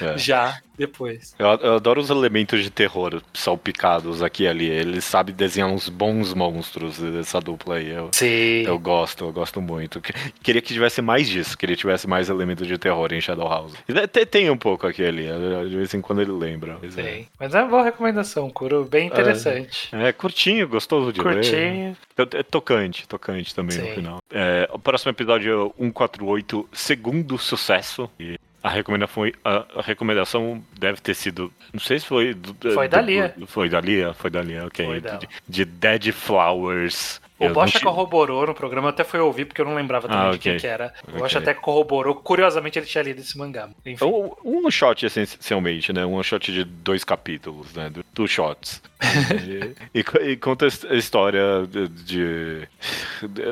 [0.00, 0.16] é.
[0.18, 1.34] já depois.
[1.38, 4.68] Eu, eu, adoro os elementos de terror salpicados aqui e ali.
[4.68, 7.90] Eles sabem desenhar uns bons monstros dessa dupla aí.
[7.90, 8.62] Eu, Sim.
[8.66, 10.00] Eu gosto, eu gosto muito.
[10.42, 13.74] Queria que tivesse mais disso, queria que tivesse mais elementos de terror em Shadow House.
[14.12, 15.23] Tem, tem um pouco aqui ali,
[15.68, 16.78] de vez em quando ele lembra.
[16.80, 16.96] Mas.
[16.98, 17.24] É.
[17.38, 19.88] Mas é uma boa recomendação, Kuro, bem interessante.
[19.94, 21.96] É, é curtinho, gostoso de curtinho.
[22.16, 22.28] ler.
[22.34, 24.22] É tocante, tocante também no final.
[24.30, 28.10] É, o próximo episódio é 148, segundo sucesso.
[28.18, 31.52] E a recomendação, foi, a, recomendação deve ter sido.
[31.70, 32.32] Não sei se foi.
[32.32, 33.34] Do, foi da Lia.
[33.46, 34.14] Foi da Lia?
[34.14, 35.00] Foi da Lia, ok.
[35.00, 37.20] De, de Dead Flowers.
[37.38, 40.28] O Bocha corroborou no programa, eu até fui ouvir porque eu não lembrava também ah,
[40.28, 40.38] okay.
[40.38, 40.94] de quem que era.
[41.04, 41.20] O okay.
[41.20, 43.68] Bocha até corroborou, curiosamente ele tinha lido esse mangá.
[43.84, 44.04] Enfim.
[44.04, 46.06] Um, um shot essencialmente, né?
[46.06, 47.90] Um shot de dois capítulos, né?
[48.14, 48.80] Two shots.
[49.92, 52.68] e, e, conta a história de, de,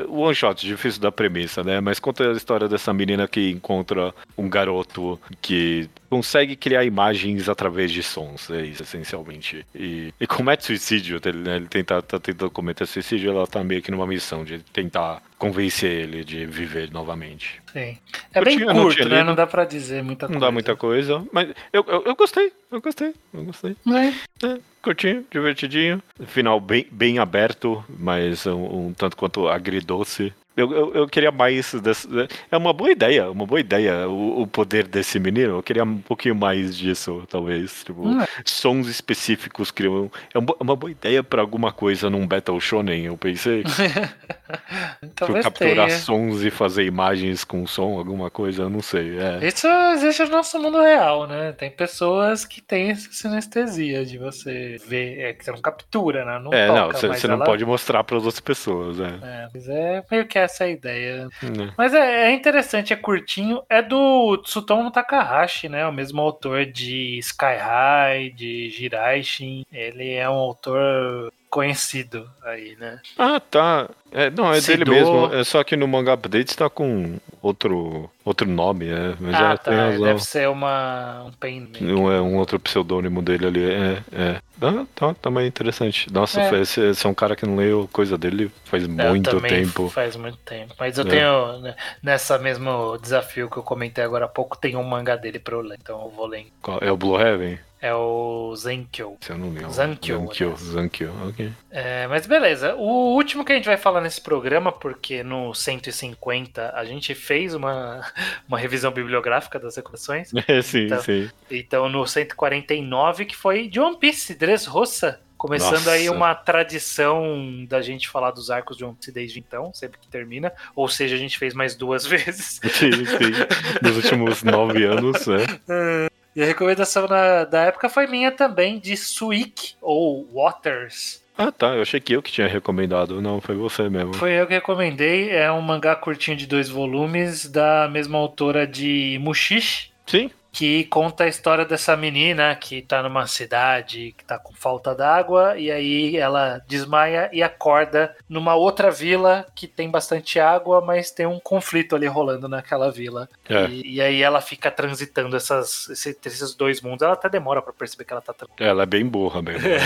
[0.07, 1.81] One shot, difícil da premissa, né?
[1.81, 7.91] Mas conta a história dessa menina que encontra um garoto que consegue criar imagens através
[7.91, 9.65] de sons, é isso, essencialmente.
[9.73, 13.81] E, e comete suicídio, ele, né, ele tenta, tá tentando cometer suicídio, ela tá meio
[13.81, 17.59] que numa missão de tentar convencer ele de viver novamente.
[17.73, 17.97] Sim.
[18.31, 19.23] É eu bem tinha, curto, não né?
[19.23, 20.39] Não dá pra dizer muita não coisa.
[20.39, 23.75] Não dá muita coisa, mas eu, eu, eu gostei, eu gostei, eu gostei.
[23.87, 24.45] É.
[24.47, 25.99] é curtinho, divertidinho.
[26.27, 30.31] Final bem, bem aberto, mas um, um tanto quanto agridoce.
[30.55, 31.73] Eu, eu, eu, queria mais.
[31.73, 32.07] Desse,
[32.51, 35.57] é uma boa ideia, uma boa ideia o, o, poder desse menino.
[35.57, 37.83] Eu queria um pouquinho mais disso, talvez.
[37.83, 38.19] Tipo, hum.
[38.45, 40.11] sons específicos criam.
[40.31, 43.63] É uma, uma boa ideia para alguma coisa num Battle Shonen, eu pensei.
[45.15, 45.99] tipo, capturar tenha.
[45.99, 49.17] sons e fazer imagens com som, alguma coisa, eu não sei.
[49.17, 49.47] É.
[49.47, 51.51] Isso existe no nosso mundo real, né?
[51.53, 56.39] Tem pessoas que têm essa sinestesia de você ver, é que você não captura, né?
[56.39, 57.37] Não é, toca, não, você, você ela...
[57.37, 59.17] não pode mostrar para outras pessoas, é.
[59.23, 59.47] é.
[59.51, 61.27] Mas é meio que essa a ideia.
[61.43, 61.71] Hum.
[61.77, 63.61] Mas é, é, interessante, é curtinho.
[63.69, 65.85] É do Tsutomu Takahashi, né?
[65.87, 69.65] O mesmo autor de Sky High, de Jiraishin.
[69.71, 72.99] Ele é um autor conhecido aí, né?
[73.15, 73.87] Ah, tá.
[74.11, 75.31] É, não, é dele mesmo.
[75.31, 79.13] É só que no Manga Update está com outro, outro nome, é.
[79.19, 79.71] Mas ah, tá.
[79.71, 80.03] razão.
[80.03, 81.69] Deve ser uma, um pen.
[81.79, 83.63] Não é um outro pseudônimo dele ali.
[83.71, 84.41] É, é.
[84.59, 86.11] Ah, tá, também interessante.
[86.11, 86.61] Nossa, é.
[86.61, 89.89] esse, esse, é um cara que não leio coisa dele faz muito tempo.
[89.89, 90.73] Faz muito tempo.
[90.79, 91.09] Mas eu é.
[91.09, 95.37] tenho, né, nessa mesmo desafio que eu comentei agora há pouco, tem um mangá dele
[95.37, 96.47] pra eu ler, então eu vou ler.
[96.81, 97.59] É o Blue Heaven?
[97.83, 99.17] É o Zenkyo.
[99.19, 99.69] Se eu não lembro.
[99.69, 100.19] Zankyo.
[100.19, 101.51] Zankyo, Zankyo, ok.
[101.69, 102.75] É, mas beleza.
[102.75, 107.53] O último que a gente vai falar nesse programa, porque no 150 a gente fez
[107.53, 108.01] uma,
[108.47, 110.31] uma revisão bibliográfica das recomendações.
[110.47, 111.29] É, sim, então, sim.
[111.49, 115.19] Então no 149, que foi de One Piece, Dressrosa.
[115.37, 115.91] Começando Nossa.
[115.91, 120.07] aí uma tradição da gente falar dos arcos de One Piece desde então, sempre que
[120.07, 120.53] termina.
[120.73, 122.61] Ou seja, a gente fez mais duas vezes.
[122.63, 123.81] Sim, sim.
[123.81, 126.07] Nos últimos nove anos, né?
[126.35, 131.21] E a recomendação na, da época foi minha também, de Suik, ou Waters.
[131.37, 131.75] Ah, tá.
[131.75, 133.21] Eu achei que eu que tinha recomendado.
[133.21, 134.13] Não, foi você mesmo.
[134.13, 135.31] Foi eu que recomendei.
[135.31, 139.91] É um mangá curtinho de dois volumes, da mesma autora de Mushishi.
[140.05, 144.93] Sim que conta a história dessa menina que tá numa cidade que tá com falta
[144.93, 151.09] d'água e aí ela desmaia e acorda numa outra vila que tem bastante água, mas
[151.09, 153.27] tem um conflito ali rolando naquela vila.
[153.49, 153.65] É.
[153.65, 157.01] E, e, aí ela fica transitando essas, esses dois mundos.
[157.01, 159.67] Ela até demora para perceber que ela tá Ela é bem burra mesmo.
[159.67, 159.79] Né?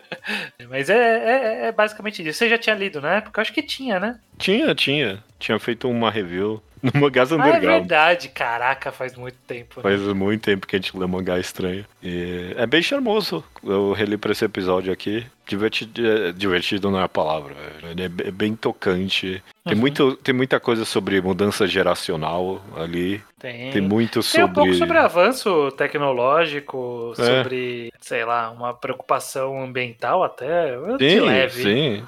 [0.70, 2.38] mas é, é, é, basicamente isso.
[2.38, 3.38] Você já tinha lido na época?
[3.38, 4.18] Eu acho que tinha, né?
[4.38, 5.22] Tinha, tinha.
[5.38, 7.64] Tinha feito uma review no Mangás Underground.
[7.64, 9.76] Ah, é verdade, caraca, faz muito tempo.
[9.76, 9.82] Né?
[9.82, 11.84] Faz muito tempo que a gente lê mangá estranho.
[12.02, 13.44] E é bem charmoso.
[13.62, 15.26] Eu reli pra esse episódio aqui.
[15.46, 17.54] Divertido, é, divertido não é a palavra.
[17.82, 19.42] Ele é bem tocante.
[19.64, 19.80] Tem, uhum.
[19.80, 23.22] muito, tem muita coisa sobre mudança geracional ali.
[23.38, 23.70] Tem.
[23.70, 24.44] Tem muito sobre.
[24.44, 27.24] Tem um pouco sobre avanço tecnológico, é.
[27.24, 30.74] sobre, sei lá, uma preocupação ambiental até.
[30.98, 31.62] Sim, leve.
[31.62, 32.04] sim.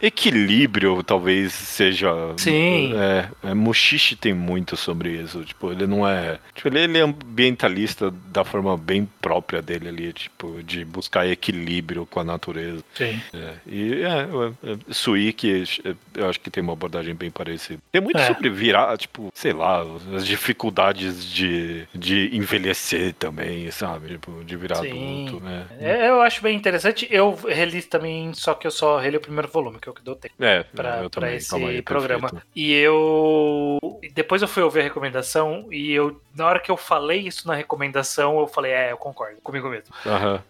[0.00, 2.10] Equilíbrio talvez seja.
[2.38, 2.94] Sim.
[2.96, 5.44] É, é, Mushishi tem muito sobre isso.
[5.44, 6.38] Tipo, ele não é.
[6.54, 12.06] Tipo, ele, ele é ambientalista da forma bem própria dele ali, tipo, de buscar equilíbrio
[12.06, 12.82] com a natureza.
[12.94, 13.20] Sim.
[13.32, 14.22] É, e é,
[14.72, 15.64] é, Suiki,
[16.14, 17.80] eu acho que tem uma abordagem bem parecida.
[17.92, 18.26] Tem muito é.
[18.26, 24.08] sobre virar, tipo, sei lá, as dificuldades de, de envelhecer também, sabe?
[24.08, 24.90] Tipo, de virar Sim.
[24.90, 25.66] adulto, né?
[25.78, 27.06] É, eu acho bem interessante.
[27.10, 30.02] Eu reli também, só que eu só reli o primeiro volume, que é o que
[30.02, 30.34] deu tempo.
[30.40, 32.28] É, pra, eu pra esse aí, programa.
[32.28, 32.46] Perfeito.
[32.54, 33.78] E eu.
[34.14, 37.54] Depois eu fui ouvir a recomendação e eu, na hora que eu falei isso na
[37.54, 39.94] recomendação, eu falei, é, eu concordo comigo mesmo.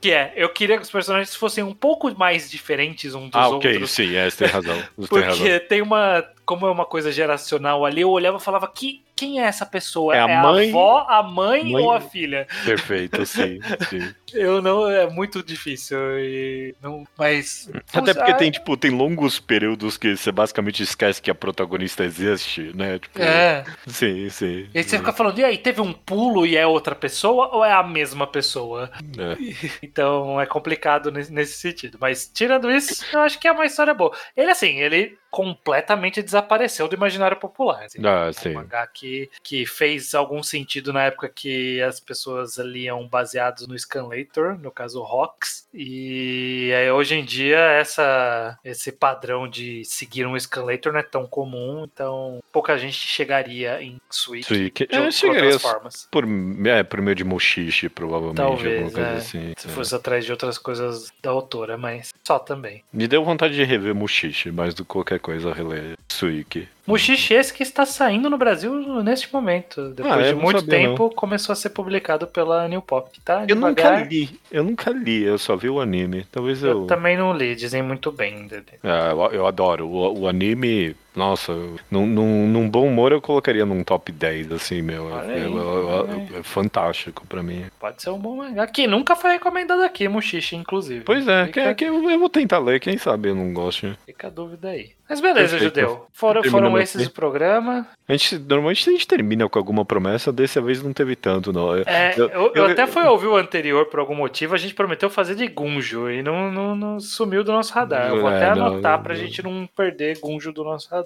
[0.00, 3.48] Que é, eu queria que os personagens fossem um pouco mais diferentes um dos ah,
[3.48, 3.90] okay, outros.
[3.90, 4.76] sim, é, você tem razão.
[4.96, 5.68] Você Porque tem, razão.
[5.68, 9.44] tem uma como é uma coisa geracional ali, eu olhava e falava que quem é
[9.44, 10.14] essa pessoa?
[10.14, 12.46] É a, é mãe, a avó, a mãe, mãe, ou a filha?
[12.64, 14.14] Perfeito, sim, sim.
[14.34, 15.98] Eu não, é muito difícil.
[16.18, 17.70] E não, mas.
[17.92, 22.72] Até porque tem, tipo, tem longos períodos que você basicamente esquece que a protagonista existe,
[22.74, 22.98] né?
[22.98, 23.64] Tipo, é.
[23.86, 24.68] Sim, sim.
[24.74, 27.64] E aí você fica falando, e aí, teve um pulo e é outra pessoa ou
[27.64, 28.90] é a mesma pessoa?
[29.18, 29.36] É.
[29.82, 31.96] Então é complicado nesse, sentido.
[32.00, 34.14] Mas tirando isso, eu acho que é uma história boa.
[34.36, 37.84] Ele, assim, ele completamente desapareceu do imaginário popular.
[37.84, 38.66] Assim, ah, é um
[39.06, 44.70] que, que fez algum sentido na época que as pessoas liam baseados no Scanlator, no
[44.70, 51.00] caso Rocks, e aí, hoje em dia essa, esse padrão de seguir um Scanlator não
[51.00, 56.08] é tão comum, então pouca gente chegaria em Switch de, é, de outras formas.
[56.10, 56.24] Por,
[56.66, 59.52] é, por meio de Mochiche, provavelmente, Talvez, é, assim.
[59.56, 59.70] Se é.
[59.70, 62.82] fosse atrás de outras coisas da autora, mas só também.
[62.92, 66.68] Me deu vontade de rever Mochiche, mais do que qualquer coisa reler Suiki.
[66.86, 69.90] Mushishi esse que está saindo no Brasil neste momento.
[69.90, 71.10] Depois ah, de muito sabia, tempo, não.
[71.10, 73.44] começou a ser publicado pela New Pop, tá?
[73.48, 76.24] Eu nunca li, eu nunca li, eu só vi o anime.
[76.30, 76.82] Talvez eu.
[76.82, 78.48] Eu também não li, dizem muito bem.
[78.82, 79.88] É, eu, eu adoro.
[79.88, 81.52] O, o anime nossa,
[81.90, 85.08] num, num, num, bom humor eu colocaria num top 10, assim, meu.
[85.18, 87.64] É, é, é, fantástico pra mim.
[87.80, 88.66] Pode ser um bom mangá.
[88.66, 91.04] Que nunca foi recomendado aqui, Mushishi, inclusive.
[91.04, 91.74] Pois é, Fica...
[91.74, 93.96] que, que eu vou tentar ler, quem sabe eu não gosto.
[94.04, 94.96] Fica a dúvida aí.
[95.08, 95.80] Mas beleza, Perfeito.
[95.80, 96.06] Judeu.
[96.12, 97.86] Foram, foram esses o programa.
[98.08, 101.76] A gente, normalmente a gente termina com alguma promessa, dessa vez não teve tanto, não.
[101.76, 105.08] É, eu, eu, eu, até fui ouvir o anterior por algum motivo, a gente prometeu
[105.08, 108.08] fazer de Gunjo e não, não, não sumiu do nosso radar.
[108.08, 111.05] Eu vou é, até anotar não, pra gente não perder Gunjo do nosso radar.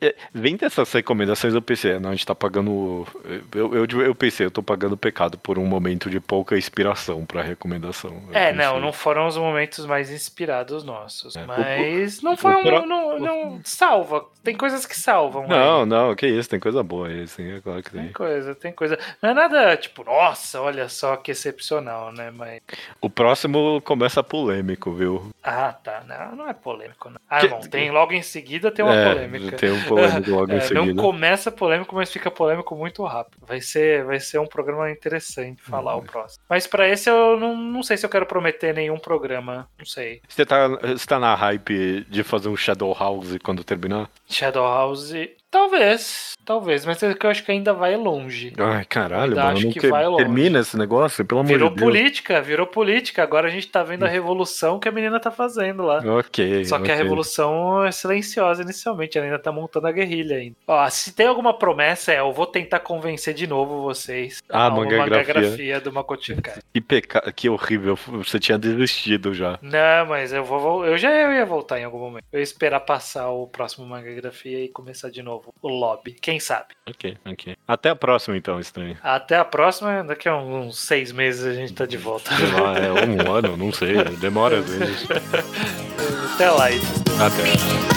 [0.00, 3.06] É, é, vem dessas recomendações eu pensei, não, a gente tá pagando.
[3.54, 7.42] Eu, eu, eu pensei, eu tô pagando pecado por um momento de pouca inspiração pra
[7.42, 8.22] recomendação.
[8.32, 11.36] é, não, não foram os momentos mais inspirados nossos.
[11.36, 11.44] É.
[11.44, 12.86] Mas o, não foi um.
[12.86, 14.26] Não, não, salva.
[14.42, 15.46] Tem coisas que salvam.
[15.48, 15.86] Não, aí.
[15.86, 18.02] não, que isso, tem coisa boa aí, sim, é claro que tem.
[18.04, 18.98] Tem coisa, tem coisa.
[19.20, 22.30] Não é nada tipo, nossa, olha só que excepcional, né?
[22.30, 22.60] Mas.
[23.00, 25.30] O próximo começa polêmico, viu?
[25.42, 26.02] Ah, tá.
[26.06, 27.20] Não, não é polêmico, não.
[27.28, 27.48] Ah, que...
[27.48, 27.60] não.
[27.60, 29.25] Tem logo em seguida tem uma é, polêmica.
[29.56, 30.84] Tem um polêmico logo é, em seguida.
[30.84, 33.46] Não começa polêmico, mas fica polêmico muito rápido.
[33.46, 36.00] Vai ser, vai ser um programa interessante falar hum.
[36.00, 36.44] o próximo.
[36.48, 39.68] Mas para esse eu não, não sei se eu quero prometer nenhum programa.
[39.78, 40.20] Não sei.
[40.28, 44.10] Você tá, você tá na hype de fazer um Shadow House quando terminar?
[44.28, 45.12] Shadow House
[45.56, 48.52] Talvez, talvez, mas é que eu acho que ainda vai longe.
[48.58, 50.22] Ai, caralho, mano, acho que, que vai longe.
[50.22, 51.80] termina esse negócio, pelo amor virou de Deus.
[51.80, 53.22] Virou política, virou política.
[53.22, 56.02] Agora a gente tá vendo a revolução que a menina tá fazendo lá.
[56.18, 56.66] Ok.
[56.66, 56.94] Só que okay.
[56.94, 60.56] a revolução é silenciosa inicialmente, ela ainda tá montando a guerrilha ainda.
[60.66, 64.70] Ó, se tem alguma promessa, é eu vou tentar convencer de novo vocês ah, a
[64.70, 66.60] mangagrafia do Makoto Shinkai.
[66.76, 69.58] Que pecado, que horrível, você tinha desistido já.
[69.62, 72.24] Não, mas eu vou, eu já ia voltar em algum momento.
[72.30, 76.12] Eu ia esperar passar o próximo mangagrafia e começar de novo o lobby.
[76.12, 76.74] Quem sabe?
[76.88, 77.56] Ok, ok.
[77.66, 78.96] Até a próxima, então, estranho.
[79.02, 82.30] Até a próxima, daqui a uns seis meses a gente tá de volta.
[82.34, 84.02] é um ano, não sei.
[84.20, 85.06] Demora às vezes.
[86.34, 87.26] Até lá, então.
[87.26, 87.95] Até.